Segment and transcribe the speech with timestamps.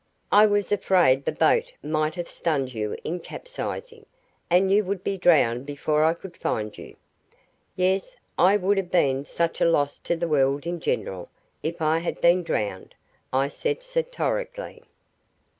[0.31, 4.07] I was afraid the boat might have stunned you in capsizing,
[4.49, 6.95] and you would be drowned before I could find you."
[7.75, 11.29] "Yes; I would have been such a loss to the world in general
[11.61, 12.95] if I had been drowned,"
[13.31, 14.81] I said satirically.